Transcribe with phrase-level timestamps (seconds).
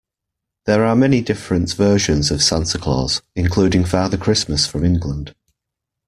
[0.65, 5.35] There are many different versions of Santa Claus, including Father Christmas from England